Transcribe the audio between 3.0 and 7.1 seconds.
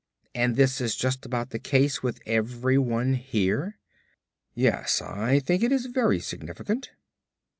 here?" "Yes, I think it is very significant."